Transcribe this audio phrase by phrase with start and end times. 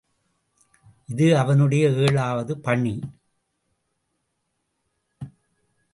[1.07, 2.99] இது அவனுடைய ஏழாவது பணி.